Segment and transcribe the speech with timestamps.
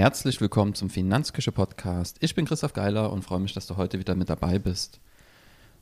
[0.00, 2.16] Herzlich willkommen zum Finanzküche Podcast.
[2.20, 4.98] Ich bin Christoph Geiler und freue mich, dass du heute wieder mit dabei bist.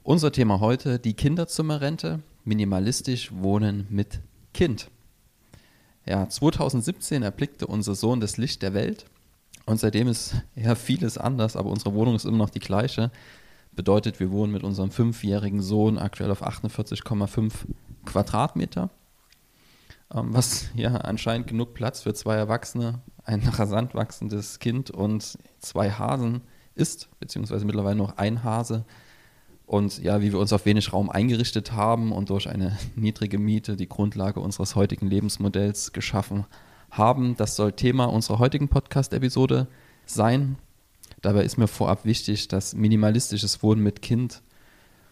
[0.03, 4.19] Unser Thema heute: die Kinderzimmerrente, minimalistisch wohnen mit
[4.53, 4.91] Kind.
[6.05, 9.05] Ja, 2017 erblickte unser Sohn das Licht der Welt
[9.67, 13.13] und seitdem ist ja vieles anders, aber unsere Wohnung ist immer noch die gleiche.
[13.71, 17.53] Bedeutet, wir wohnen mit unserem fünfjährigen Sohn aktuell auf 48,5
[18.05, 18.91] Quadratmeter,
[20.13, 25.91] ähm, was ja anscheinend genug Platz für zwei Erwachsene ein rasant wachsendes Kind und zwei
[25.91, 26.41] Hasen
[26.75, 28.85] ist, beziehungsweise mittlerweile noch ein Hase.
[29.67, 33.77] Und ja, wie wir uns auf wenig Raum eingerichtet haben und durch eine niedrige Miete
[33.77, 36.47] die Grundlage unseres heutigen Lebensmodells geschaffen
[36.91, 39.67] haben, das soll Thema unserer heutigen Podcast-Episode
[40.07, 40.57] sein.
[41.21, 44.41] Dabei ist mir vorab wichtig, dass minimalistisches Wohnen mit Kind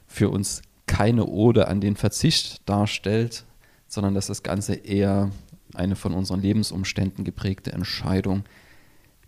[0.07, 3.45] für uns keine Ode an den Verzicht darstellt,
[3.89, 5.31] sondern dass das Ganze eher
[5.77, 8.45] eine von unseren Lebensumständen geprägte Entscheidung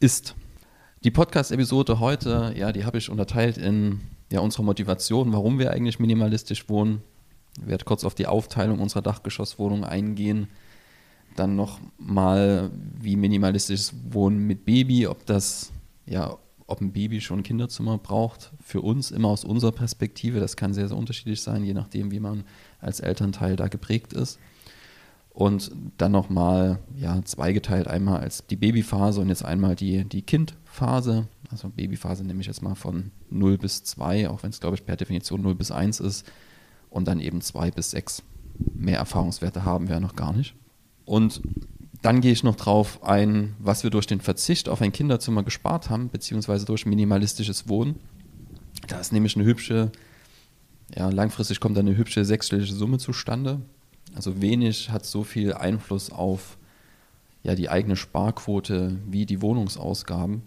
[0.00, 0.34] ist.
[1.04, 5.98] Die Podcast-Episode heute, ja, die habe ich unterteilt in ja, unsere Motivation, warum wir eigentlich
[5.98, 7.02] minimalistisch wohnen.
[7.60, 10.48] Ich werde kurz auf die Aufteilung unserer Dachgeschosswohnung eingehen.
[11.36, 15.72] Dann nochmal, wie minimalistisches Wohnen mit Baby, ob das,
[16.06, 18.52] ja, ob ein Baby schon ein Kinderzimmer braucht.
[18.60, 20.40] Für uns immer aus unserer Perspektive.
[20.40, 22.44] Das kann sehr, sehr unterschiedlich sein, je nachdem, wie man
[22.80, 24.38] als Elternteil da geprägt ist.
[25.38, 31.28] Und dann nochmal ja, zweigeteilt, einmal als die Babyphase und jetzt einmal die, die Kindphase.
[31.48, 34.84] Also Babyphase nehme ich jetzt mal von 0 bis 2, auch wenn es, glaube ich,
[34.84, 36.26] per Definition 0 bis 1 ist.
[36.90, 38.24] Und dann eben 2 bis 6.
[38.74, 40.56] Mehr Erfahrungswerte haben wir ja noch gar nicht.
[41.04, 41.40] Und
[42.02, 45.88] dann gehe ich noch drauf ein, was wir durch den Verzicht auf ein Kinderzimmer gespart
[45.88, 48.00] haben, beziehungsweise durch minimalistisches Wohnen.
[48.88, 49.92] Da ist nämlich eine hübsche,
[50.96, 53.60] ja, langfristig kommt da eine hübsche sechsstellige Summe zustande.
[54.14, 56.58] Also wenig hat so viel Einfluss auf
[57.42, 60.42] ja, die eigene Sparquote wie die Wohnungsausgaben.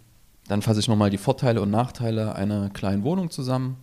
[0.47, 3.77] Dann fasse ich nochmal die Vorteile und Nachteile einer kleinen Wohnung zusammen.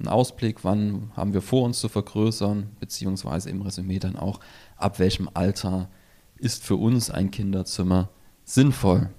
[0.00, 4.40] Ein Ausblick, wann haben wir vor, uns zu vergrößern, beziehungsweise im Resümee dann auch,
[4.76, 5.88] ab welchem Alter
[6.36, 8.08] ist für uns ein Kinderzimmer
[8.44, 9.10] sinnvoll.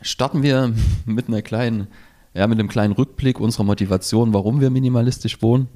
[0.00, 0.74] Starten wir
[1.06, 1.88] mit einer kleinen,
[2.34, 5.68] ja, mit einem kleinen Rückblick unserer Motivation, warum wir minimalistisch wohnen.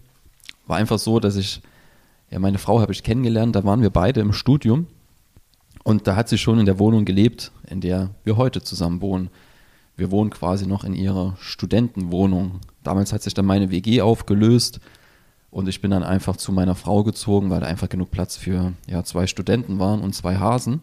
[0.66, 1.62] War einfach so, dass ich
[2.30, 4.86] ja, meine Frau habe ich kennengelernt, da waren wir beide im Studium
[5.84, 9.30] und da hat sie schon in der Wohnung gelebt, in der wir heute zusammen wohnen.
[9.96, 12.60] Wir wohnen quasi noch in ihrer Studentenwohnung.
[12.84, 14.80] Damals hat sich dann meine WG aufgelöst
[15.50, 18.74] und ich bin dann einfach zu meiner Frau gezogen, weil da einfach genug Platz für
[18.86, 20.82] ja, zwei Studenten waren und zwei Hasen.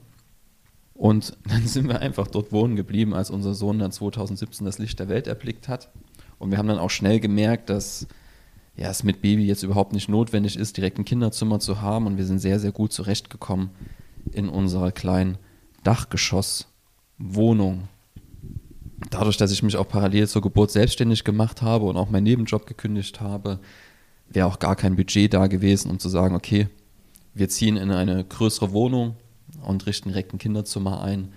[0.96, 5.00] Und dann sind wir einfach dort wohnen geblieben, als unser Sohn dann 2017 das Licht
[5.00, 5.90] der Welt erblickt hat.
[6.40, 8.08] Und wir haben dann auch schnell gemerkt, dass
[8.78, 12.08] ja, es mit Baby jetzt überhaupt nicht notwendig ist, direkt ein Kinderzimmer zu haben.
[12.08, 13.70] Und wir sind sehr, sehr gut zurechtgekommen
[14.32, 15.38] in unserer kleinen
[15.84, 17.88] Dachgeschosswohnung.
[19.12, 22.66] Dadurch, dass ich mich auch parallel zur Geburt selbstständig gemacht habe und auch meinen Nebenjob
[22.66, 23.60] gekündigt habe,
[24.30, 26.68] wäre auch gar kein Budget da gewesen, um zu sagen, okay,
[27.34, 29.16] wir ziehen in eine größere Wohnung
[29.62, 31.34] und richten direkt ein Kinderzimmer ein.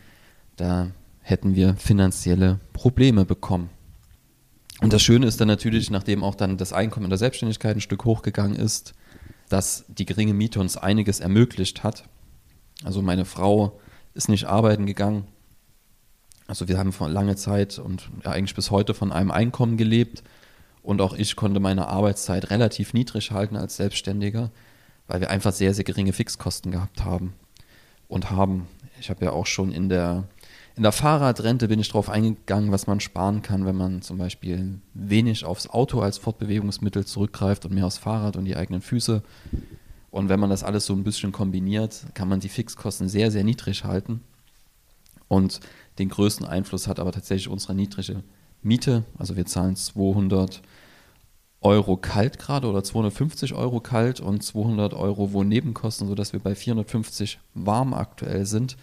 [0.56, 3.70] Da hätten wir finanzielle Probleme bekommen.
[4.80, 7.80] Und das Schöne ist dann natürlich, nachdem auch dann das Einkommen in der Selbstständigkeit ein
[7.80, 8.94] Stück hochgegangen ist,
[9.48, 12.04] dass die geringe Miete uns einiges ermöglicht hat.
[12.84, 13.80] Also meine Frau
[14.14, 15.26] ist nicht arbeiten gegangen.
[16.46, 20.22] Also wir haben vor lange Zeit und ja eigentlich bis heute von einem Einkommen gelebt.
[20.82, 24.50] Und auch ich konnte meine Arbeitszeit relativ niedrig halten als Selbstständiger,
[25.06, 27.34] weil wir einfach sehr, sehr geringe Fixkosten gehabt haben
[28.06, 28.68] und haben.
[29.00, 30.24] Ich habe ja auch schon in der
[30.78, 34.78] in der Fahrradrente bin ich darauf eingegangen, was man sparen kann, wenn man zum Beispiel
[34.94, 39.24] wenig aufs Auto als Fortbewegungsmittel zurückgreift und mehr aufs Fahrrad und die eigenen Füße.
[40.12, 43.42] Und wenn man das alles so ein bisschen kombiniert, kann man die Fixkosten sehr, sehr
[43.42, 44.22] niedrig halten.
[45.26, 45.58] Und
[45.98, 48.22] den größten Einfluss hat aber tatsächlich unsere niedrige
[48.62, 49.02] Miete.
[49.18, 50.62] Also wir zahlen 200
[51.60, 57.40] Euro kalt gerade oder 250 Euro kalt und 200 Euro Wohnnebenkosten, sodass wir bei 450
[57.54, 58.76] warm aktuell sind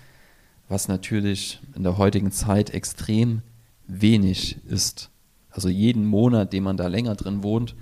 [0.67, 3.41] was natürlich in der heutigen Zeit extrem
[3.87, 5.09] wenig ist.
[5.49, 7.75] Also jeden Monat, den man da länger drin wohnt,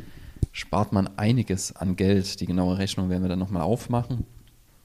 [0.51, 2.39] spart man einiges an Geld.
[2.39, 4.25] Die genaue Rechnung werden wir dann nochmal aufmachen.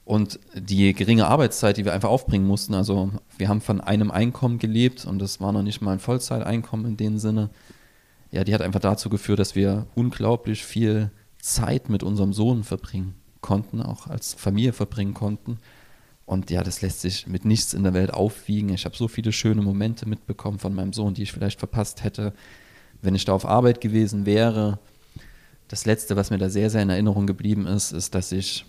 [0.05, 4.57] Und die geringe Arbeitszeit, die wir einfach aufbringen mussten, also wir haben von einem Einkommen
[4.57, 7.51] gelebt und das war noch nicht mal ein Vollzeiteinkommen in dem Sinne.
[8.31, 13.13] Ja, die hat einfach dazu geführt, dass wir unglaublich viel Zeit mit unserem Sohn verbringen
[13.41, 15.59] konnten, auch als Familie verbringen konnten.
[16.29, 18.69] Und ja, das lässt sich mit nichts in der Welt aufwiegen.
[18.69, 22.33] Ich habe so viele schöne Momente mitbekommen von meinem Sohn, die ich vielleicht verpasst hätte,
[23.01, 24.77] wenn ich da auf Arbeit gewesen wäre.
[25.69, 28.67] Das Letzte, was mir da sehr, sehr in Erinnerung geblieben ist, ist, dass ich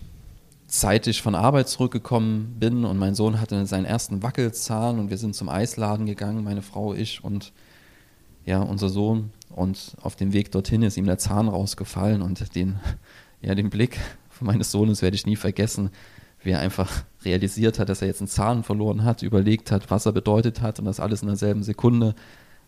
[0.65, 5.35] zeitig von Arbeit zurückgekommen bin und mein Sohn hatte seinen ersten Wackelzahn und wir sind
[5.35, 7.53] zum Eisladen gegangen, meine Frau, ich und
[8.43, 9.29] ja, unser Sohn.
[9.51, 12.79] Und auf dem Weg dorthin ist ihm der Zahn rausgefallen und den,
[13.43, 13.99] ja, den Blick
[14.39, 15.91] meines Sohnes werde ich nie vergessen,
[16.43, 20.05] wie er einfach realisiert hat, dass er jetzt einen Zahn verloren hat, überlegt hat, was
[20.05, 22.15] er bedeutet hat und das alles in derselben Sekunde.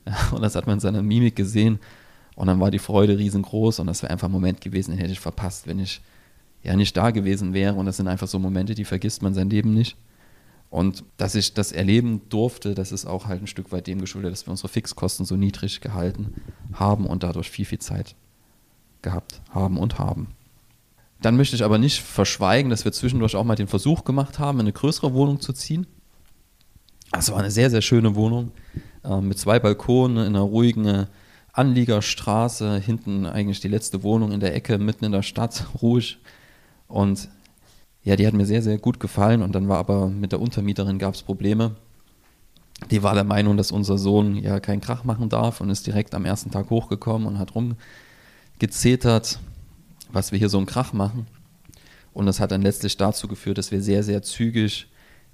[0.34, 1.80] Und das hat man in seiner Mimik gesehen.
[2.36, 5.14] Und dann war die Freude riesengroß und das wäre einfach ein Moment gewesen, den hätte
[5.14, 6.02] ich verpasst, wenn ich
[6.62, 7.76] ja nicht da gewesen wäre.
[7.76, 9.96] Und das sind einfach so Momente, die vergisst man sein Leben nicht.
[10.70, 14.32] Und dass ich das erleben durfte, das ist auch halt ein Stück weit dem geschuldet,
[14.32, 16.34] dass wir unsere Fixkosten so niedrig gehalten
[16.74, 18.16] haben und dadurch viel, viel Zeit
[19.04, 20.30] gehabt haben und haben.
[21.24, 24.60] Dann möchte ich aber nicht verschweigen, dass wir zwischendurch auch mal den Versuch gemacht haben,
[24.60, 25.88] in eine größere Wohnung zu ziehen.
[27.14, 28.52] Das war eine sehr, sehr schöne Wohnung
[29.06, 31.06] äh, mit zwei Balkonen in einer ruhigen äh,
[31.54, 36.20] Anliegerstraße, hinten eigentlich die letzte Wohnung in der Ecke, mitten in der Stadt, ruhig.
[36.90, 37.30] Und
[38.04, 41.00] ja, die hat mir sehr, sehr gut gefallen und dann war aber mit der Untermieterin
[41.00, 41.78] gab es Probleme.
[42.92, 46.16] Die war der Meinung, dass unser Sohn ja keinen Krach machen darf und ist direkt
[46.16, 49.40] am ersten Tag hochgekommen und hat rumgezetert,
[50.14, 51.28] was wir hier so einen Krach machen.
[52.14, 54.88] Und das hat dann letztlich dazu geführt, dass wir sehr, sehr zügig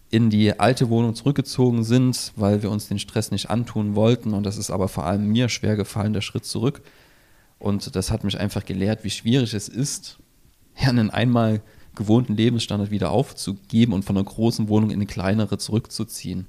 [0.09, 4.33] in die alte Wohnung zurückgezogen sind, weil wir uns den Stress nicht antun wollten.
[4.33, 6.81] Und das ist aber vor allem mir schwer gefallen, der Schritt zurück.
[7.59, 10.17] Und das hat mich einfach gelehrt, wie schwierig es ist,
[10.75, 11.61] einen einmal
[11.95, 16.47] gewohnten Lebensstandard wieder aufzugeben und von einer großen Wohnung in eine kleinere zurückzuziehen.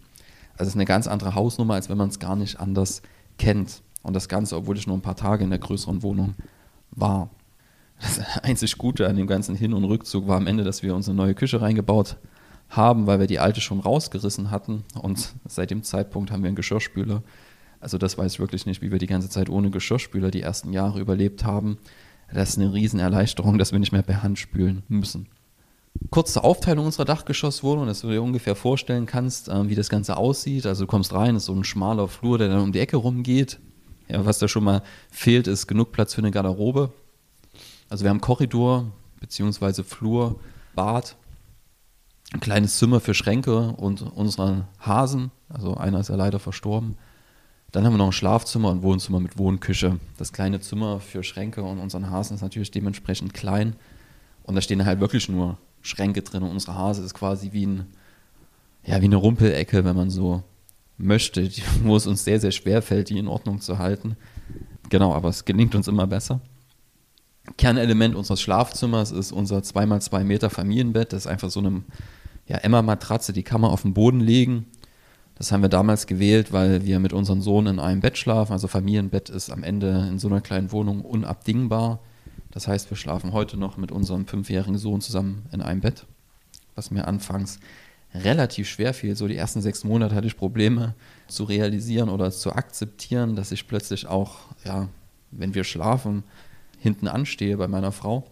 [0.53, 3.03] Also es ist eine ganz andere Hausnummer, als wenn man es gar nicht anders
[3.39, 3.83] kennt.
[4.03, 6.35] Und das Ganze, obwohl ich nur ein paar Tage in der größeren Wohnung
[6.93, 7.31] war.
[8.01, 11.15] Das einzig Gute an dem ganzen Hin- und Rückzug war am Ende, dass wir unsere
[11.15, 12.17] neue Küche reingebaut
[12.69, 14.85] haben, weil wir die alte schon rausgerissen hatten.
[15.01, 17.23] Und seit dem Zeitpunkt haben wir einen Geschirrspüler.
[17.81, 20.73] Also das weiß ich wirklich nicht, wie wir die ganze Zeit ohne Geschirrspüler die ersten
[20.73, 21.79] Jahre überlebt haben.
[22.33, 25.27] Das ist eine Riesenerleichterung, dass wir nicht mehr per Hand spülen müssen
[26.11, 30.67] kurze Aufteilung unserer Dachgeschosswohnung, dass du dir ungefähr vorstellen kannst, äh, wie das Ganze aussieht.
[30.67, 33.59] Also du kommst rein, ist so ein schmaler Flur, der dann um die Ecke rumgeht.
[34.09, 36.93] Ja, was da schon mal fehlt, ist genug Platz für eine Garderobe.
[37.91, 38.87] Also wir haben Korridor
[39.21, 40.41] beziehungsweise Flur,
[40.75, 41.17] Bad,
[42.33, 45.33] ein kleines Zimmer für Schränke und unseren Hasen.
[45.49, 46.97] Also einer ist ja leider verstorben.
[47.73, 49.99] Dann haben wir noch ein Schlafzimmer und Wohnzimmer mit Wohnküche.
[50.17, 53.75] Das kleine Zimmer für Schränke und unseren Hasen ist natürlich dementsprechend klein.
[54.45, 57.87] Und da stehen halt wirklich nur Schränke drin und unsere Hase ist quasi wie, ein,
[58.85, 60.45] ja, wie eine Rumpelecke, wenn man so
[60.97, 61.49] möchte,
[61.83, 64.17] wo es uns sehr, sehr schwer fällt, die in Ordnung zu halten.
[64.91, 66.41] Genau, aber es gelingt uns immer besser.
[67.57, 71.13] Kernelement unseres Schlafzimmers ist unser 2x2 Meter Familienbett.
[71.13, 71.83] Das ist einfach so eine
[72.47, 74.67] ja, Emma-Matratze, die kann man auf den Boden legen.
[75.37, 78.53] Das haben wir damals gewählt, weil wir mit unserem Sohn in einem Bett schlafen.
[78.53, 82.01] Also Familienbett ist am Ende in so einer kleinen Wohnung unabdingbar.
[82.51, 86.07] Das heißt, wir schlafen heute noch mit unserem fünfjährigen Sohn zusammen in einem Bett,
[86.75, 87.59] was mir anfangs
[88.15, 89.17] relativ schwer fiel.
[89.17, 90.95] So die ersten sechs Monate hatte ich Probleme
[91.29, 94.89] zu realisieren oder zu akzeptieren, dass ich plötzlich auch, ja,
[95.31, 96.25] wenn wir schlafen,
[96.81, 98.27] hinten anstehe bei meiner Frau.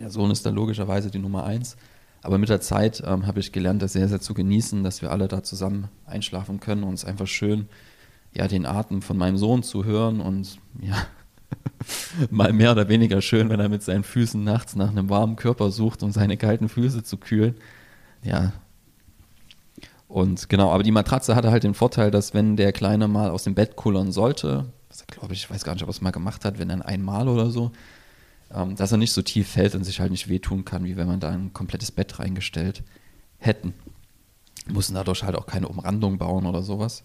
[0.00, 1.76] Der Sohn ist da logischerweise die Nummer eins.
[2.22, 5.10] Aber mit der Zeit ähm, habe ich gelernt, das sehr, sehr zu genießen, dass wir
[5.10, 7.68] alle da zusammen einschlafen können und es einfach schön,
[8.32, 10.96] ja, den Atem von meinem Sohn zu hören und ja,
[12.30, 15.70] mal mehr oder weniger schön, wenn er mit seinen Füßen nachts nach einem warmen Körper
[15.70, 17.56] sucht, um seine kalten Füße zu kühlen.
[18.22, 18.52] Ja.
[20.06, 23.44] Und genau, aber die Matratze hatte halt den Vorteil, dass wenn der Kleine mal aus
[23.44, 24.66] dem Bett kullern sollte,
[25.02, 26.82] er glaube ich, ich weiß gar nicht, ob er es mal gemacht hat, wenn dann
[26.82, 27.72] einmal oder so,
[28.52, 31.06] ähm, dass er nicht so tief fällt und sich halt nicht wehtun kann, wie wenn
[31.06, 32.82] man da ein komplettes Bett reingestellt
[33.38, 33.74] hätten.
[34.66, 37.02] Mussten dadurch halt auch keine Umrandung bauen oder sowas.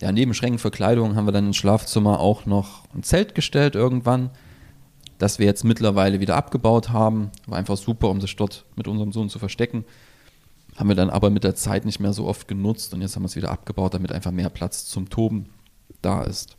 [0.00, 3.74] Ja, neben Schränken für Kleidung haben wir dann ins Schlafzimmer auch noch ein Zelt gestellt
[3.74, 4.30] irgendwann,
[5.18, 7.30] das wir jetzt mittlerweile wieder abgebaut haben.
[7.46, 9.84] War einfach super, um sich dort mit unserem Sohn zu verstecken.
[10.76, 13.22] Haben wir dann aber mit der Zeit nicht mehr so oft genutzt und jetzt haben
[13.22, 15.48] wir es wieder abgebaut, damit einfach mehr Platz zum Toben
[16.02, 16.55] da ist.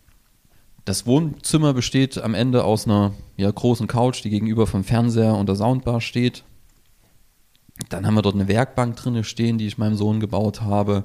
[0.87, 5.49] Das Wohnzimmer besteht am Ende aus einer ja, großen Couch, die gegenüber vom Fernseher und
[5.49, 6.45] der Soundbar steht.
[7.89, 11.03] Dann haben wir dort eine Werkbank drinne stehen, die ich meinem Sohn gebaut habe.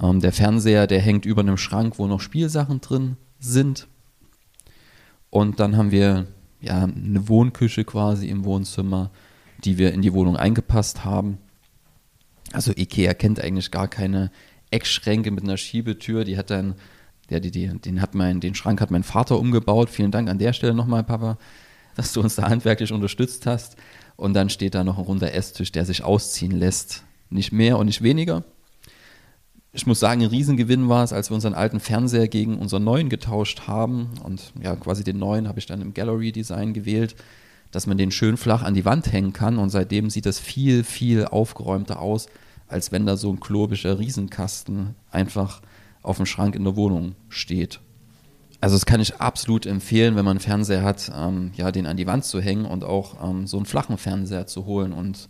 [0.00, 3.88] Ähm, der Fernseher, der hängt über einem Schrank, wo noch Spielsachen drin sind.
[5.30, 6.28] Und dann haben wir
[6.60, 9.10] ja eine Wohnküche quasi im Wohnzimmer,
[9.64, 11.38] die wir in die Wohnung eingepasst haben.
[12.52, 14.30] Also Ikea kennt eigentlich gar keine
[14.70, 16.22] Eckschränke mit einer Schiebetür.
[16.22, 16.76] Die hat dann,
[17.30, 19.90] ja, die, die, den, hat mein, den Schrank hat mein Vater umgebaut.
[19.90, 21.38] Vielen Dank an der Stelle nochmal, Papa,
[21.94, 23.76] dass du uns da handwerklich unterstützt hast.
[24.16, 27.04] Und dann steht da noch ein runder Esstisch, der sich ausziehen lässt.
[27.28, 28.44] Nicht mehr und nicht weniger
[29.76, 33.10] ich muss sagen, ein Riesengewinn war es, als wir unseren alten Fernseher gegen unseren neuen
[33.10, 34.08] getauscht haben.
[34.24, 37.14] Und ja, quasi den neuen habe ich dann im Gallery Design gewählt.
[37.72, 40.82] dass man den schön flach an die Wand hängen kann und seitdem sieht das viel,
[40.82, 42.26] viel aufgeräumter aus,
[42.68, 45.60] als wenn da so ein klobischer Riesenkasten einfach
[46.06, 47.80] auf dem Schrank in der Wohnung steht.
[48.60, 51.96] Also das kann ich absolut empfehlen, wenn man einen Fernseher hat, ähm, ja, den an
[51.96, 55.28] die Wand zu hängen und auch ähm, so einen flachen Fernseher zu holen und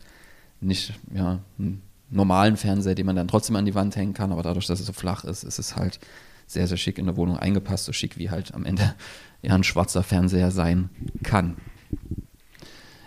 [0.61, 4.42] nicht ja, einen normalen Fernseher, den man dann trotzdem an die Wand hängen kann, aber
[4.42, 5.99] dadurch, dass es so flach ist, ist es halt
[6.47, 8.95] sehr, sehr schick in der Wohnung eingepasst, so schick wie halt am Ende
[9.42, 10.90] ja ein schwarzer Fernseher sein
[11.23, 11.56] kann.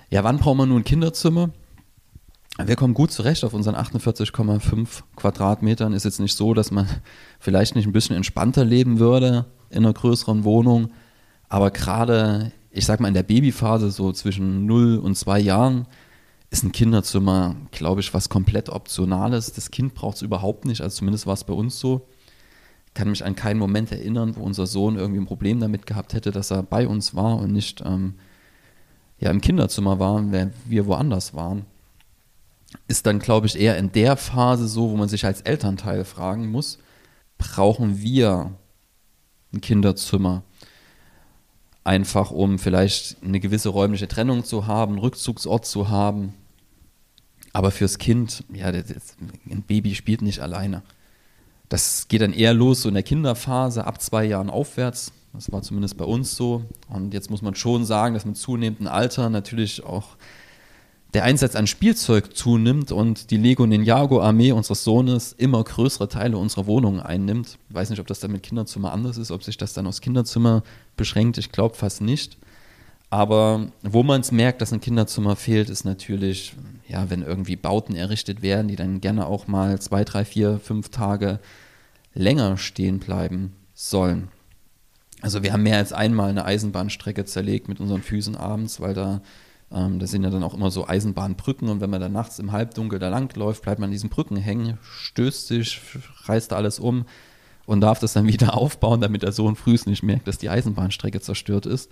[0.09, 1.51] Ja, wann brauchen wir nun ein Kinderzimmer?
[2.65, 5.93] Wir kommen gut zurecht auf unseren 48,5 Quadratmetern.
[5.93, 6.87] Ist jetzt nicht so, dass man
[7.39, 10.91] vielleicht nicht ein bisschen entspannter leben würde in einer größeren Wohnung.
[11.47, 15.87] Aber gerade, ich sag mal, in der Babyphase, so zwischen 0 und 2 Jahren,
[16.49, 19.53] ist ein Kinderzimmer, glaube ich, was komplett Optionales.
[19.53, 22.07] Das Kind braucht es überhaupt nicht, also zumindest war es bei uns so.
[22.87, 26.13] Ich kann mich an keinen Moment erinnern, wo unser Sohn irgendwie ein Problem damit gehabt
[26.13, 28.15] hätte, dass er bei uns war und nicht ähm,
[29.19, 31.65] ja, im Kinderzimmer war, während wir woanders waren
[32.87, 36.51] ist dann, glaube ich, eher in der Phase so, wo man sich als Elternteil fragen
[36.51, 36.79] muss,
[37.37, 38.53] brauchen wir
[39.53, 40.43] ein Kinderzimmer?
[41.83, 46.33] Einfach um vielleicht eine gewisse räumliche Trennung zu haben, einen Rückzugsort zu haben.
[47.53, 50.83] Aber fürs Kind, ja, ein Baby spielt nicht alleine.
[51.69, 55.11] Das geht dann eher los so in der Kinderphase, ab zwei Jahren aufwärts.
[55.33, 56.65] Das war zumindest bei uns so.
[56.89, 60.17] Und jetzt muss man schon sagen, dass mit zunehmendem Alter natürlich auch
[61.13, 66.37] der Einsatz an Spielzeug zunimmt und die Lego Ninjago Armee unseres Sohnes immer größere Teile
[66.37, 67.57] unserer Wohnung einnimmt.
[67.69, 70.01] Ich weiß nicht, ob das dann mit Kinderzimmer anders ist, ob sich das dann aufs
[70.01, 70.63] Kinderzimmer
[70.97, 71.39] beschränkt.
[71.39, 72.37] Ich glaube fast nicht.
[73.09, 76.53] Aber wo man es merkt, dass ein Kinderzimmer fehlt, ist natürlich,
[76.87, 80.89] ja, wenn irgendwie Bauten errichtet werden, die dann gerne auch mal zwei, drei, vier, fünf
[80.89, 81.39] Tage
[82.13, 84.27] länger stehen bleiben sollen.
[85.21, 89.21] Also wir haben mehr als einmal eine Eisenbahnstrecke zerlegt mit unseren Füßen abends, weil da
[89.71, 92.51] ähm, das sind ja dann auch immer so Eisenbahnbrücken und wenn man dann nachts im
[92.51, 95.81] Halbdunkel da langläuft, bleibt man an diesen Brücken hängen, stößt sich,
[96.25, 97.05] reißt da alles um
[97.65, 101.21] und darf das dann wieder aufbauen, damit der Sohn frühst nicht merkt, dass die Eisenbahnstrecke
[101.21, 101.91] zerstört ist.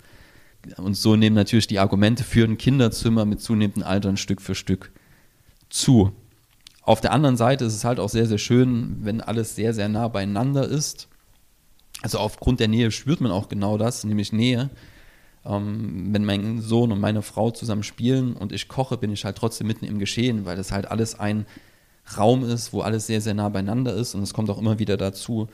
[0.76, 4.90] Und so nehmen natürlich die Argumente für ein Kinderzimmer mit zunehmendem Alter Stück für Stück
[5.70, 6.12] zu.
[6.82, 9.88] Auf der anderen Seite ist es halt auch sehr, sehr schön, wenn alles sehr, sehr
[9.88, 11.08] nah beieinander ist.
[12.02, 14.70] Also aufgrund der Nähe spürt man auch genau das, nämlich Nähe
[15.44, 19.36] ähm, wenn mein Sohn und meine Frau zusammen spielen und ich koche, bin ich halt
[19.36, 21.46] trotzdem mitten im Geschehen, weil das halt alles ein
[22.16, 24.14] Raum ist, wo alles sehr, sehr nah beieinander ist.
[24.14, 25.48] Und es kommt auch immer wieder dazu,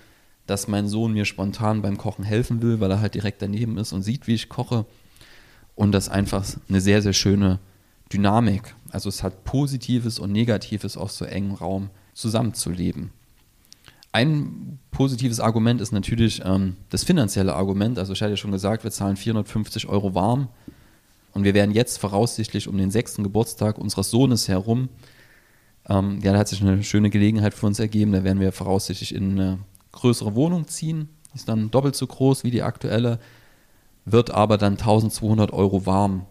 [0.46, 3.92] dass mein Sohn mir spontan beim Kochen helfen will, weil er halt direkt daneben ist
[3.92, 4.84] und sieht, wie ich koche.
[5.74, 7.58] Und das ist einfach eine sehr, sehr schöne
[8.12, 8.74] Dynamik.
[8.90, 13.10] Also es hat Positives und Negatives aus so engem Raum zusammenzuleben.
[14.14, 17.98] Ein positives Argument ist natürlich ähm, das finanzielle Argument.
[17.98, 20.46] Also ich hatte ja schon gesagt, wir zahlen 450 Euro warm
[21.32, 24.88] und wir werden jetzt voraussichtlich um den sechsten Geburtstag unseres Sohnes herum,
[25.88, 29.12] ähm, ja, da hat sich eine schöne Gelegenheit für uns ergeben, da werden wir voraussichtlich
[29.12, 29.58] in eine
[29.90, 33.18] größere Wohnung ziehen, die ist dann doppelt so groß wie die aktuelle,
[34.04, 36.24] wird aber dann 1200 Euro warm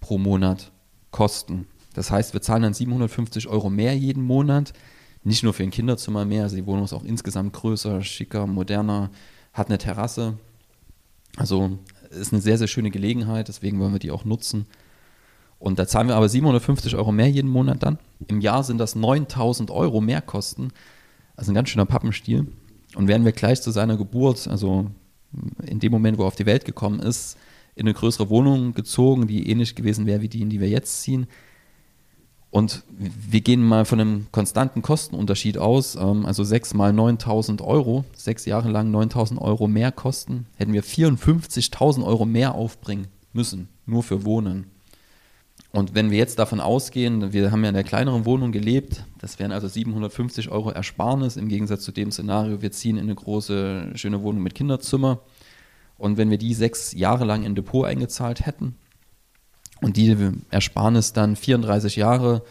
[0.00, 0.72] pro Monat
[1.10, 1.68] kosten.
[1.94, 4.74] Das heißt, wir zahlen dann 750 Euro mehr jeden Monat
[5.28, 9.10] nicht nur für ein Kinderzimmer mehr, also die Wohnung ist auch insgesamt größer, schicker, moderner,
[9.52, 10.38] hat eine Terrasse.
[11.36, 11.78] Also
[12.10, 14.66] ist eine sehr, sehr schöne Gelegenheit, deswegen wollen wir die auch nutzen.
[15.58, 17.98] Und da zahlen wir aber 750 Euro mehr jeden Monat dann.
[18.26, 20.72] Im Jahr sind das 9000 Euro mehr Kosten.
[21.36, 22.46] Also ein ganz schöner Pappenstiel.
[22.94, 24.90] Und werden wir gleich zu seiner Geburt, also
[25.66, 27.36] in dem Moment, wo er auf die Welt gekommen ist,
[27.74, 31.02] in eine größere Wohnung gezogen, die ähnlich gewesen wäre wie die, in die wir jetzt
[31.02, 31.26] ziehen,
[32.50, 38.04] und wir gehen mal von einem konstanten Kostenunterschied aus, ähm, also sechs mal 9000 Euro,
[38.14, 44.02] sechs Jahre lang 9000 Euro mehr Kosten, hätten wir 54.000 Euro mehr aufbringen müssen, nur
[44.02, 44.66] für Wohnen.
[45.70, 49.38] Und wenn wir jetzt davon ausgehen, wir haben ja in der kleineren Wohnung gelebt, das
[49.38, 53.90] wären also 750 Euro Ersparnis im Gegensatz zu dem Szenario, wir ziehen in eine große,
[53.94, 55.20] schöne Wohnung mit Kinderzimmer.
[55.98, 58.76] Und wenn wir die sechs Jahre lang in Depot eingezahlt hätten,
[59.80, 60.16] und die
[60.50, 62.42] Ersparnis dann 34 Jahre,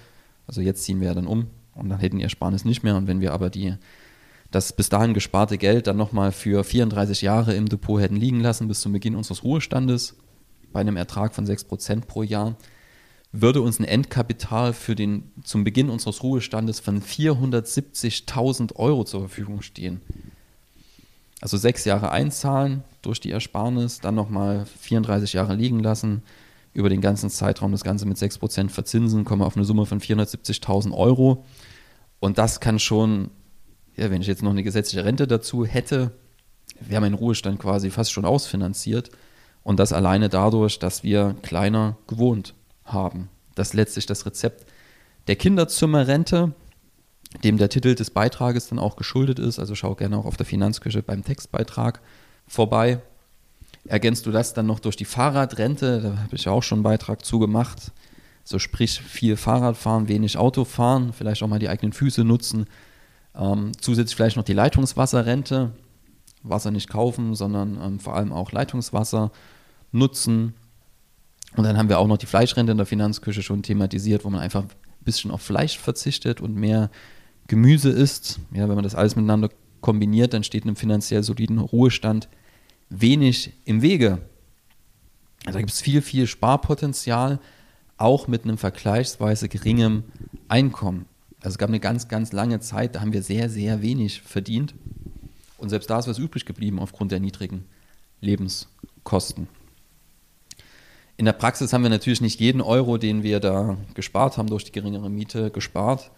[0.47, 2.95] also jetzt ziehen wir ja dann um und dann hätten die Ersparnis nicht mehr.
[2.95, 3.75] Und wenn wir aber die,
[4.51, 8.67] das bis dahin gesparte Geld dann nochmal für 34 Jahre im Depot hätten liegen lassen
[8.67, 10.15] bis zum Beginn unseres Ruhestandes,
[10.71, 12.55] bei einem Ertrag von 6% pro Jahr,
[13.31, 19.61] würde uns ein Endkapital für den zum Beginn unseres Ruhestandes von 470.000 Euro zur Verfügung
[19.61, 20.01] stehen.
[21.41, 26.23] Also sechs Jahre einzahlen durch die Ersparnis, dann nochmal 34 Jahre liegen lassen,
[26.77, 29.99] über den ganzen Zeitraum das Ganze mit 6% verzinsen, kommen wir auf eine Summe von
[29.99, 31.43] 470.000 Euro.
[32.19, 33.31] Und das kann schon,
[33.95, 36.11] ja, wenn ich jetzt noch eine gesetzliche Rente dazu hätte,
[36.79, 39.09] wir haben Ruhestand quasi fast schon ausfinanziert.
[39.63, 42.53] Und das alleine dadurch, dass wir kleiner gewohnt
[42.85, 43.29] haben.
[43.55, 44.71] Das ist letztlich das Rezept
[45.25, 46.53] der Kinderzimmerrente,
[47.43, 49.57] dem der Titel des Beitrages dann auch geschuldet ist.
[49.57, 52.01] Also schau gerne auch auf der Finanzküche beim Textbeitrag
[52.45, 53.01] vorbei.
[53.87, 56.83] Ergänzt du das dann noch durch die Fahrradrente, da habe ich ja auch schon einen
[56.83, 57.91] Beitrag zugemacht.
[58.43, 62.65] So sprich viel Fahrrad fahren, wenig Auto fahren, vielleicht auch mal die eigenen Füße nutzen.
[63.35, 65.71] Ähm, zusätzlich vielleicht noch die Leitungswasserrente,
[66.43, 69.31] Wasser nicht kaufen, sondern ähm, vor allem auch Leitungswasser
[69.91, 70.53] nutzen.
[71.55, 74.41] Und dann haben wir auch noch die Fleischrente in der Finanzküche schon thematisiert, wo man
[74.41, 74.69] einfach ein
[75.03, 76.89] bisschen auf Fleisch verzichtet und mehr
[77.47, 78.39] Gemüse isst.
[78.53, 79.49] Ja, wenn man das alles miteinander
[79.81, 82.27] kombiniert, dann steht einem finanziell soliden Ruhestand
[82.89, 84.19] wenig im Wege.
[85.45, 87.39] Also da gibt es viel, viel Sparpotenzial,
[87.97, 90.03] auch mit einem vergleichsweise geringem
[90.47, 91.05] Einkommen.
[91.39, 94.75] Also es gab eine ganz, ganz lange Zeit, da haben wir sehr, sehr wenig verdient.
[95.57, 97.65] Und selbst da ist was übrig geblieben aufgrund der niedrigen
[98.21, 99.47] Lebenskosten.
[101.17, 104.65] In der Praxis haben wir natürlich nicht jeden Euro, den wir da gespart haben durch
[104.65, 106.11] die geringere Miete, gespart,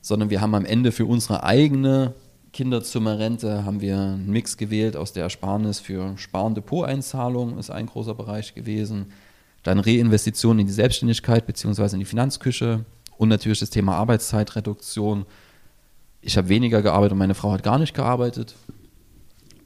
[0.00, 2.14] sondern wir haben am Ende für unsere eigene
[2.52, 8.14] Kinderzimmerrente haben wir einen Mix gewählt aus der Ersparnis für Sparen Depoteinzahlung ist ein großer
[8.14, 9.06] Bereich gewesen,
[9.62, 11.94] dann Reinvestitionen in die Selbstständigkeit bzw.
[11.94, 12.84] in die Finanzküche
[13.16, 15.24] und natürlich das Thema Arbeitszeitreduktion.
[16.20, 18.54] Ich habe weniger gearbeitet und meine Frau hat gar nicht gearbeitet.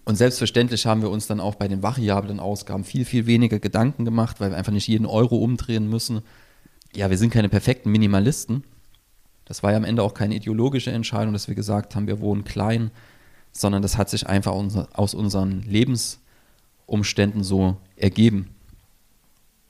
[0.05, 4.05] Und selbstverständlich haben wir uns dann auch bei den variablen Ausgaben viel, viel weniger Gedanken
[4.05, 6.21] gemacht, weil wir einfach nicht jeden Euro umdrehen müssen.
[6.95, 8.63] Ja, wir sind keine perfekten Minimalisten.
[9.47, 12.45] Das war ja am Ende auch keine ideologische Entscheidung, dass wir gesagt haben, wir wohnen
[12.45, 12.91] klein,
[13.53, 18.51] sondern das hat sich einfach aus unseren Lebensumständen so ergeben.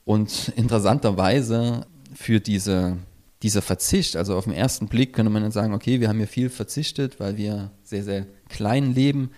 [0.03, 2.97] Und interessanterweise für diese,
[3.43, 6.27] dieser Verzicht, also auf den ersten Blick könnte man dann sagen, okay, wir haben hier
[6.27, 9.31] viel verzichtet, weil wir sehr, sehr klein leben.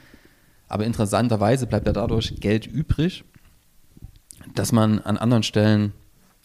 [0.68, 3.26] Aber interessanterweise bleibt ja dadurch Geld übrig,
[4.56, 5.94] das man an anderen Stellen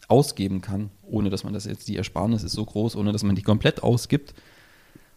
[0.07, 3.35] ausgeben kann, ohne dass man das jetzt, die Ersparnis ist so groß, ohne dass man
[3.35, 4.33] die komplett ausgibt.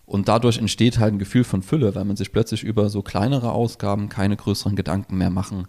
[0.07, 3.53] Und dadurch entsteht halt ein Gefühl von Fülle, weil man sich plötzlich über so kleinere
[3.53, 5.66] Ausgaben keine größeren Gedanken mehr machen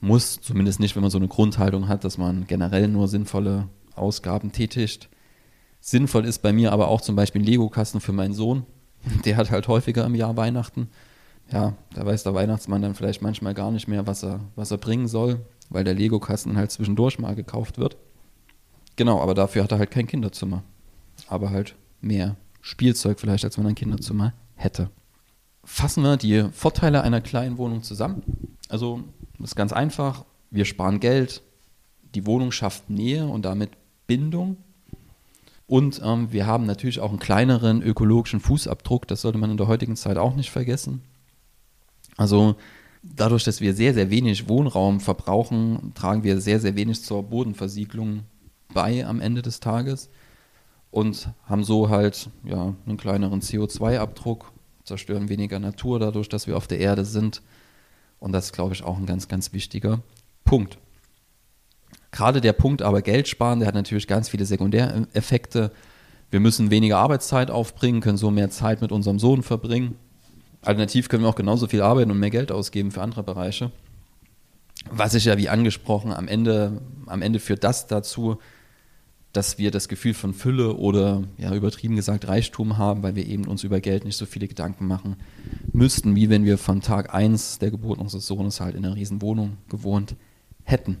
[0.00, 0.40] muss.
[0.40, 5.08] Zumindest nicht, wenn man so eine Grundhaltung hat, dass man generell nur sinnvolle Ausgaben tätigt.
[5.80, 8.64] Sinnvoll ist bei mir aber auch zum Beispiel ein Lego-Kasten für meinen Sohn.
[9.24, 10.88] Der hat halt häufiger im Jahr Weihnachten
[11.52, 14.78] ja, da weiß der Weihnachtsmann dann vielleicht manchmal gar nicht mehr, was er, was er
[14.78, 17.96] bringen soll, weil der Lego-Kasten halt zwischendurch mal gekauft wird.
[18.96, 20.62] Genau, aber dafür hat er halt kein Kinderzimmer.
[21.28, 24.90] Aber halt mehr Spielzeug vielleicht, als wenn er ein Kinderzimmer hätte.
[25.64, 28.22] Fassen wir die Vorteile einer kleinen Wohnung zusammen.
[28.68, 29.02] Also,
[29.38, 30.24] das ist ganz einfach.
[30.50, 31.42] Wir sparen Geld,
[32.14, 33.70] die Wohnung schafft Nähe und damit
[34.06, 34.56] Bindung.
[35.66, 39.08] Und ähm, wir haben natürlich auch einen kleineren ökologischen Fußabdruck.
[39.08, 41.02] Das sollte man in der heutigen Zeit auch nicht vergessen.
[42.16, 42.56] Also
[43.02, 48.20] dadurch, dass wir sehr, sehr wenig Wohnraum verbrauchen, tragen wir sehr, sehr wenig zur Bodenversiegelung
[48.72, 50.10] bei am Ende des Tages
[50.90, 54.52] und haben so halt ja, einen kleineren CO2-Abdruck,
[54.84, 57.42] zerstören weniger Natur dadurch, dass wir auf der Erde sind.
[58.20, 60.00] Und das ist, glaube ich, auch ein ganz, ganz wichtiger
[60.44, 60.78] Punkt.
[62.12, 65.72] Gerade der Punkt aber Geld sparen, der hat natürlich ganz viele Sekundäreffekte.
[66.30, 69.96] Wir müssen weniger Arbeitszeit aufbringen, können so mehr Zeit mit unserem Sohn verbringen.
[70.62, 73.72] Alternativ können wir auch genauso viel arbeiten und mehr Geld ausgeben für andere Bereiche.
[74.90, 78.38] Was sich ja wie angesprochen am Ende, am Ende führt das dazu,
[79.34, 83.46] dass wir das Gefühl von Fülle oder ja übertrieben gesagt Reichtum haben, weil wir eben
[83.46, 85.16] uns über Geld nicht so viele Gedanken machen
[85.72, 89.20] müssten, wie wenn wir von Tag 1 der Geburt unseres Sohnes halt in einer riesen
[89.20, 90.16] Wohnung gewohnt
[90.62, 90.98] hätten.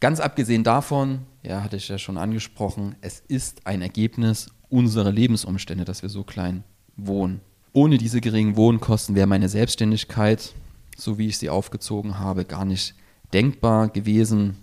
[0.00, 5.86] Ganz abgesehen davon, ja, hatte ich ja schon angesprochen, es ist ein Ergebnis unserer Lebensumstände,
[5.86, 6.64] dass wir so klein
[6.96, 7.40] wohnen
[7.76, 10.54] ohne diese geringen Wohnkosten wäre meine Selbstständigkeit,
[10.96, 12.94] so wie ich sie aufgezogen habe, gar nicht
[13.34, 14.56] denkbar gewesen.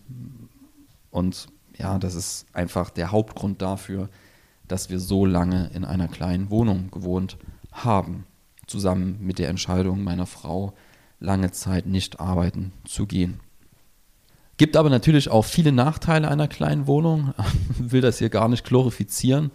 [1.11, 1.45] Und
[1.77, 4.09] ja, das ist einfach der Hauptgrund dafür,
[4.67, 7.37] dass wir so lange in einer kleinen Wohnung gewohnt
[7.71, 8.25] haben,
[8.67, 10.73] zusammen mit der Entscheidung meiner Frau,
[11.19, 13.39] lange Zeit nicht arbeiten zu gehen.
[14.57, 17.33] Gibt aber natürlich auch viele Nachteile einer kleinen Wohnung,
[17.79, 19.51] will das hier gar nicht glorifizieren.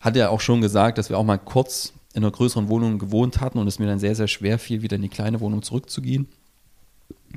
[0.00, 3.40] Hat er auch schon gesagt, dass wir auch mal kurz in einer größeren Wohnung gewohnt
[3.40, 6.28] hatten und es mir dann sehr, sehr schwer fiel, wieder in die kleine Wohnung zurückzugehen.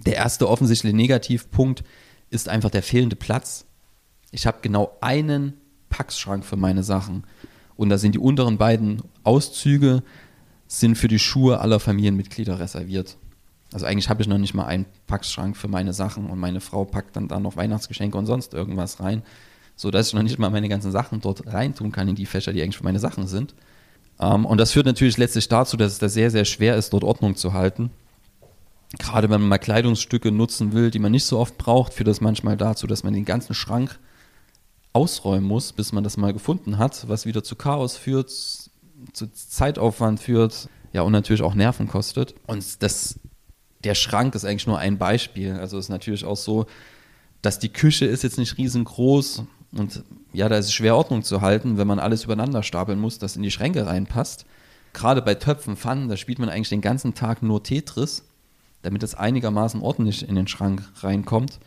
[0.05, 1.87] Der erste offensichtliche Negativpunkt ist
[2.49, 3.65] einfach der fehlende Platz.
[4.31, 5.53] Ich habe genau einen
[5.89, 7.25] Packschrank für meine Sachen.
[7.75, 10.03] Und da sind die unteren beiden Auszüge
[10.67, 13.17] sind für die Schuhe aller Familienmitglieder reserviert.
[13.73, 16.85] Also eigentlich habe ich noch nicht mal einen Packschrank für meine Sachen und meine Frau
[16.85, 19.23] packt dann da noch Weihnachtsgeschenke und sonst irgendwas rein,
[19.75, 22.61] sodass ich noch nicht mal meine ganzen Sachen dort reintun kann in die Fächer, die
[22.61, 23.53] eigentlich für meine Sachen sind.
[24.19, 27.03] Ähm, und das führt natürlich letztlich dazu, dass es da sehr, sehr schwer ist, dort
[27.03, 27.91] Ordnung zu halten.
[28.99, 32.21] Gerade wenn man mal Kleidungsstücke nutzen will, die man nicht so oft braucht, führt das
[32.21, 33.99] manchmal dazu, dass man den ganzen Schrank
[34.93, 40.19] ausräumen muss, bis man das mal gefunden hat, was wieder zu Chaos führt, zu Zeitaufwand
[40.19, 42.35] führt, ja, und natürlich auch Nerven kostet.
[42.47, 43.19] Und das,
[43.83, 45.53] der Schrank ist eigentlich nur ein Beispiel.
[45.53, 46.65] Also ist natürlich auch so,
[47.41, 51.41] dass die Küche ist jetzt nicht riesengroß und ja, da ist es schwer Ordnung zu
[51.41, 54.45] halten, wenn man alles übereinander stapeln muss, das in die Schränke reinpasst.
[54.93, 58.25] Gerade bei Töpfen, Pfannen, da spielt man eigentlich den ganzen Tag nur Tetris,
[58.81, 61.59] damit es einigermaßen ordentlich in den Schrank reinkommt.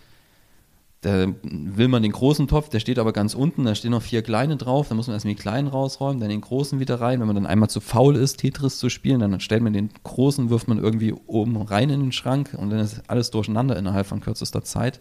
[1.00, 4.22] Da will man den großen Topf, der steht aber ganz unten, da stehen noch vier
[4.22, 7.20] kleine drauf, da muss man erstmal die kleinen rausräumen, dann den großen wieder rein.
[7.20, 10.48] Wenn man dann einmal zu faul ist, Tetris zu spielen, dann stellt man den großen,
[10.48, 14.20] wirft man irgendwie oben rein in den Schrank und dann ist alles durcheinander innerhalb von
[14.20, 14.98] kürzester Zeit.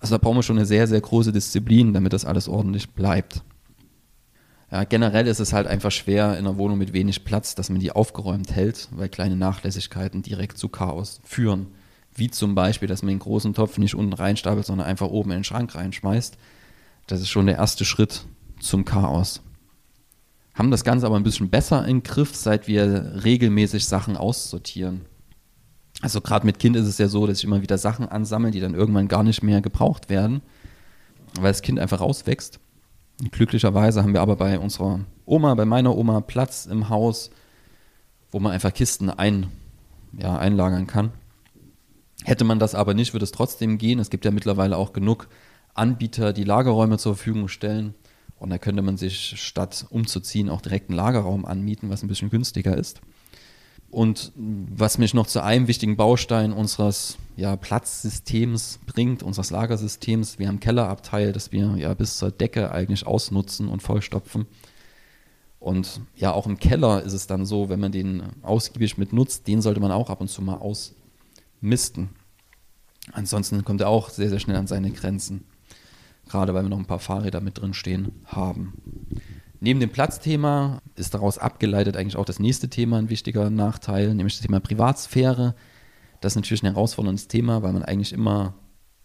[0.00, 3.42] Also da brauchen wir schon eine sehr, sehr große Disziplin, damit das alles ordentlich bleibt.
[4.70, 7.78] Ja, generell ist es halt einfach schwer in einer Wohnung mit wenig Platz, dass man
[7.78, 11.68] die aufgeräumt hält, weil kleine Nachlässigkeiten direkt zu Chaos führen.
[12.14, 15.38] Wie zum Beispiel, dass man den großen Topf nicht unten reinstapelt, sondern einfach oben in
[15.38, 16.36] den Schrank reinschmeißt.
[17.06, 18.24] Das ist schon der erste Schritt
[18.58, 19.42] zum Chaos.
[20.54, 25.02] Haben das Ganze aber ein bisschen besser im Griff, seit wir regelmäßig Sachen aussortieren.
[26.00, 28.60] Also gerade mit Kind ist es ja so, dass ich immer wieder Sachen ansammle, die
[28.60, 30.42] dann irgendwann gar nicht mehr gebraucht werden,
[31.40, 32.58] weil das Kind einfach rauswächst.
[33.30, 37.30] Glücklicherweise haben wir aber bei unserer Oma, bei meiner Oma Platz im Haus,
[38.30, 39.48] wo man einfach Kisten ein,
[40.12, 41.12] ja, einlagern kann.
[42.24, 43.98] Hätte man das aber nicht, würde es trotzdem gehen.
[43.98, 45.28] Es gibt ja mittlerweile auch genug
[45.74, 47.94] Anbieter, die Lagerräume zur Verfügung stellen.
[48.38, 52.30] Und da könnte man sich statt umzuziehen auch direkt einen Lagerraum anmieten, was ein bisschen
[52.30, 53.00] günstiger ist.
[53.96, 60.48] Und was mich noch zu einem wichtigen Baustein unseres ja, Platzsystems bringt, unseres Lagersystems, wir
[60.48, 64.44] haben Kellerabteil, das wir ja bis zur Decke eigentlich ausnutzen und vollstopfen.
[65.60, 69.46] Und ja, auch im Keller ist es dann so, wenn man den ausgiebig mit nutzt,
[69.46, 72.10] den sollte man auch ab und zu mal ausmisten.
[73.12, 75.46] Ansonsten kommt er auch sehr, sehr schnell an seine Grenzen.
[76.28, 78.74] Gerade weil wir noch ein paar Fahrräder mit drin stehen haben.
[79.66, 84.36] Neben dem Platzthema ist daraus abgeleitet eigentlich auch das nächste Thema ein wichtiger Nachteil, nämlich
[84.36, 85.56] das Thema Privatsphäre.
[86.20, 88.54] Das ist natürlich ein herausforderndes Thema, weil man eigentlich immer,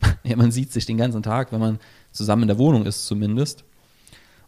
[0.24, 1.80] ja, man sieht sich den ganzen Tag, wenn man
[2.12, 3.64] zusammen in der Wohnung ist zumindest.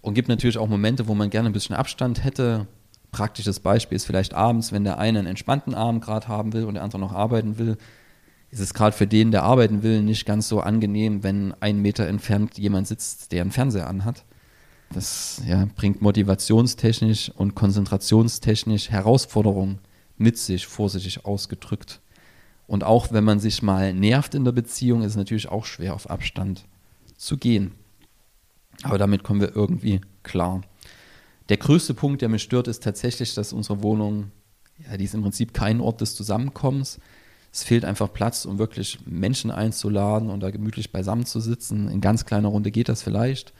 [0.01, 2.67] Und gibt natürlich auch Momente, wo man gerne ein bisschen Abstand hätte.
[3.11, 6.75] Praktisches Beispiel ist vielleicht abends, wenn der eine einen entspannten Abend gerade haben will und
[6.75, 7.75] der andere noch arbeiten will,
[8.51, 12.05] ist es gerade für den, der arbeiten will, nicht ganz so angenehm, wenn ein Meter
[12.05, 14.25] entfernt jemand sitzt, der einen Fernseher anhat.
[14.93, 19.79] Das ja, bringt motivationstechnisch und konzentrationstechnisch Herausforderungen
[20.17, 21.99] mit sich, vorsichtig ausgedrückt.
[22.67, 25.93] Und auch wenn man sich mal nervt in der Beziehung, ist es natürlich auch schwer,
[25.93, 26.65] auf Abstand
[27.17, 27.71] zu gehen.
[28.83, 30.61] Aber damit kommen wir irgendwie klar.
[31.49, 34.31] Der größte Punkt, der mich stört, ist tatsächlich, dass unsere Wohnung,
[34.87, 36.99] ja, die ist im Prinzip kein Ort des Zusammenkommens.
[37.51, 41.89] Es fehlt einfach Platz, um wirklich Menschen einzuladen und da gemütlich beisammen zu sitzen.
[41.89, 43.53] In ganz kleiner Runde geht das vielleicht.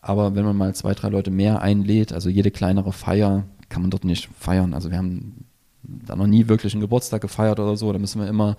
[0.00, 3.90] Aber wenn man mal zwei, drei Leute mehr einlädt, also jede kleinere Feier, kann man
[3.90, 4.74] dort nicht feiern.
[4.74, 5.44] Also wir haben
[5.82, 7.92] da noch nie wirklich einen Geburtstag gefeiert oder so.
[7.92, 8.56] Da müssen wir immer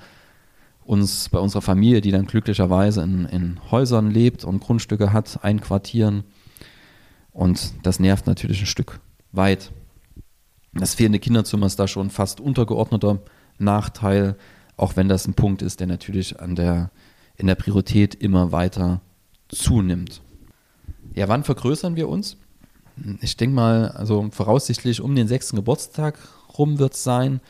[0.84, 6.24] uns bei unserer Familie, die dann glücklicherweise in, in Häusern lebt und Grundstücke hat, einquartieren.
[7.32, 9.00] Und das nervt natürlich ein Stück
[9.32, 9.72] weit.
[10.74, 13.20] Das fehlende Kinderzimmer ist da schon fast untergeordneter
[13.58, 14.36] Nachteil,
[14.78, 16.92] auch wenn das ein Punkt ist, der natürlich an der,
[17.36, 19.02] in der Priorität immer weiter
[19.48, 20.22] zunimmt.
[21.20, 22.38] Ja, wann vergrößern wir uns?
[23.20, 26.18] Ich denke mal, also voraussichtlich um den sechsten Geburtstag
[26.58, 27.42] rum wird es sein.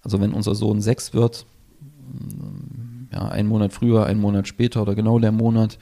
[0.00, 1.44] Also wenn unser Sohn sechs wird,
[1.78, 5.76] mm, ja, einen Monat früher, einen Monat später oder genau der Monat,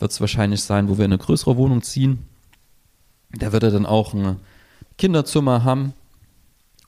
[0.00, 2.26] wird es wahrscheinlich sein, wo wir in eine größere Wohnung ziehen.
[3.30, 4.40] Da wird er dann auch ein
[4.98, 5.92] Kinderzimmer haben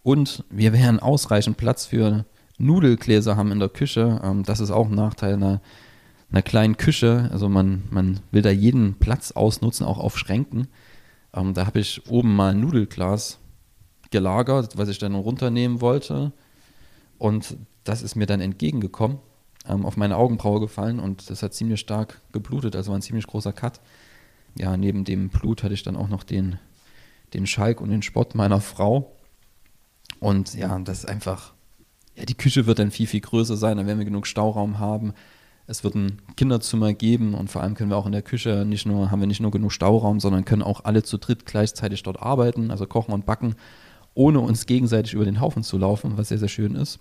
[0.02, 2.24] und wir werden ausreichend Platz für
[2.58, 4.20] Nudelgläser haben in der Küche.
[4.24, 5.60] Ähm, das ist auch ein Nachteil einer
[6.34, 7.28] einer kleinen Küche.
[7.32, 10.66] Also man, man will da jeden Platz ausnutzen, auch auf Schränken.
[11.32, 13.38] Ähm, da habe ich oben mal ein Nudelglas
[14.10, 16.32] gelagert, was ich dann runternehmen wollte.
[17.18, 19.18] Und das ist mir dann entgegengekommen,
[19.68, 23.26] ähm, auf meine Augenbraue gefallen und das hat ziemlich stark geblutet, also war ein ziemlich
[23.26, 23.80] großer Cut.
[24.56, 26.58] Ja, neben dem Blut hatte ich dann auch noch den,
[27.32, 29.16] den Schalk und den Spott meiner Frau.
[30.20, 31.54] Und ja, das ist einfach,
[32.16, 35.12] ja, die Küche wird dann viel, viel größer sein, dann werden wir genug Stauraum haben.
[35.66, 38.84] Es wird ein Kinderzimmer geben und vor allem können wir auch in der Küche nicht
[38.84, 42.20] nur, haben wir nicht nur genug Stauraum, sondern können auch alle zu dritt gleichzeitig dort
[42.20, 43.54] arbeiten, also kochen und backen,
[44.12, 46.98] ohne uns gegenseitig über den Haufen zu laufen, was sehr, sehr schön ist.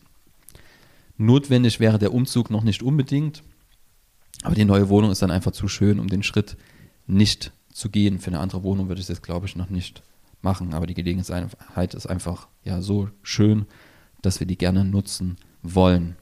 [1.17, 3.43] Notwendig wäre der Umzug noch nicht unbedingt,
[4.43, 6.57] aber die neue Wohnung ist dann einfach zu schön, um den Schritt
[7.05, 8.19] nicht zu gehen.
[8.19, 10.03] Für eine andere Wohnung würde ich jetzt, glaube ich, noch nicht
[10.41, 13.65] machen, aber die Gelegenheit ist einfach ja so schön,
[14.21, 16.15] dass wir die gerne nutzen wollen.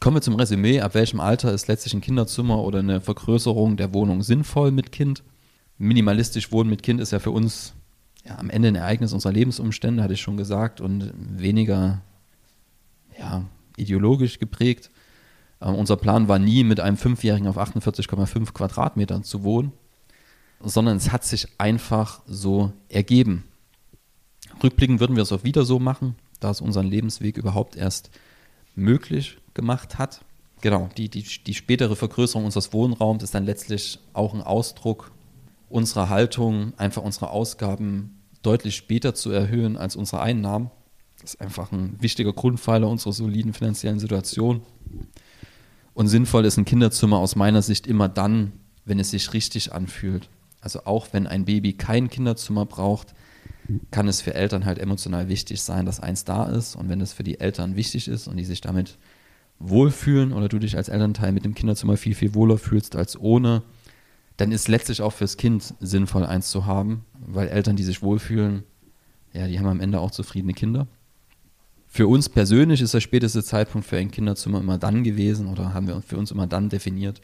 [0.00, 0.80] Kommen wir zum Resümee.
[0.80, 5.22] Ab welchem Alter ist letztlich ein Kinderzimmer oder eine Vergrößerung der Wohnung sinnvoll mit Kind?
[5.78, 7.74] Minimalistisch wohnen mit Kind ist ja für uns
[8.24, 12.02] ja, am Ende ein Ereignis unserer Lebensumstände, hatte ich schon gesagt, und weniger
[13.18, 13.44] ja,
[13.76, 14.90] ideologisch geprägt.
[15.60, 19.72] Äh, unser Plan war nie, mit einem Fünfjährigen auf 48,5 Quadratmetern zu wohnen,
[20.60, 23.44] sondern es hat sich einfach so ergeben.
[24.62, 28.10] Rückblickend würden wir es auch wieder so machen, da es unseren Lebensweg überhaupt erst
[28.74, 30.24] möglich gemacht hat.
[30.60, 35.12] Genau, die, die, die spätere Vergrößerung unseres Wohnraums ist dann letztlich auch ein Ausdruck
[35.68, 40.70] unserer Haltung, einfach unsere Ausgaben deutlich später zu erhöhen als unsere Einnahmen.
[41.20, 44.62] Das ist einfach ein wichtiger Grundpfeiler unserer soliden finanziellen Situation.
[45.94, 48.52] Und sinnvoll ist ein Kinderzimmer aus meiner Sicht immer dann,
[48.84, 50.28] wenn es sich richtig anfühlt.
[50.60, 53.14] Also auch wenn ein Baby kein Kinderzimmer braucht,
[53.90, 56.76] kann es für Eltern halt emotional wichtig sein, dass eins da ist.
[56.76, 58.98] Und wenn es für die Eltern wichtig ist und die sich damit
[59.68, 63.62] wohlfühlen oder du dich als Elternteil mit dem Kinderzimmer viel, viel wohler fühlst als ohne,
[64.36, 68.64] dann ist letztlich auch fürs Kind sinnvoll, eins zu haben, weil Eltern, die sich wohlfühlen,
[69.32, 70.86] ja, die haben am Ende auch zufriedene Kinder.
[71.86, 75.86] Für uns persönlich ist der späteste Zeitpunkt für ein Kinderzimmer immer dann gewesen oder haben
[75.86, 77.20] wir für uns immer dann definiert,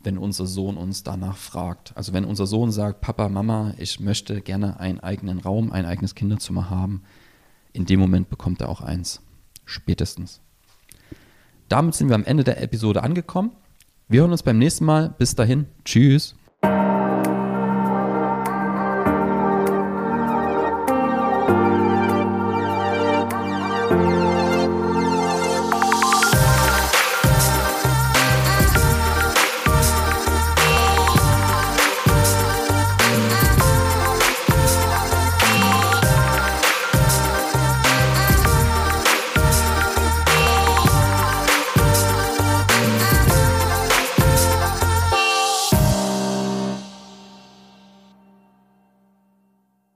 [0.00, 1.94] wenn unser Sohn uns danach fragt.
[1.96, 6.14] Also wenn unser Sohn sagt, Papa, Mama, ich möchte gerne einen eigenen Raum, ein eigenes
[6.14, 7.02] Kinderzimmer haben,
[7.72, 9.20] in dem Moment bekommt er auch eins.
[9.66, 10.40] Spätestens.
[11.68, 13.52] Damit sind wir am Ende der Episode angekommen.
[14.08, 15.14] Wir hören uns beim nächsten Mal.
[15.18, 15.66] Bis dahin.
[15.84, 16.35] Tschüss.